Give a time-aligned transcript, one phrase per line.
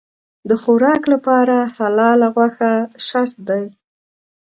[0.49, 2.71] د خوراک لپاره حلاله غوښه
[3.07, 3.65] شرط دی.